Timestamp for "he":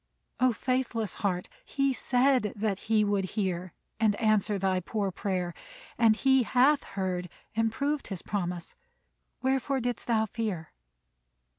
1.63-1.93, 2.89-3.03, 6.15-6.41